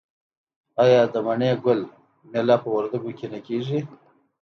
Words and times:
آیا 0.83 1.01
د 1.13 1.15
مڼې 1.25 1.51
ګل 1.63 1.79
میله 2.31 2.55
په 2.63 2.69
وردګو 2.75 3.11
کې 3.17 3.27
نه 3.33 3.39
کیږي؟ 3.47 3.79